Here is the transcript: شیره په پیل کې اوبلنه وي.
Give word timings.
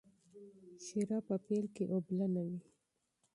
شیره 0.85 1.17
په 1.27 1.35
پیل 1.45 1.65
کې 1.75 1.83
اوبلنه 1.93 2.41
وي. 2.47 2.59